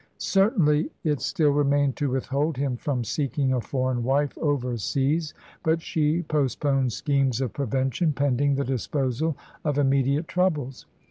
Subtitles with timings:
[0.17, 5.79] Certainly it still remained to withhold him from seeking a foreign wife over seas, but
[5.83, 10.87] she postponed schemes of prevention pending the disposal of immediate troubles.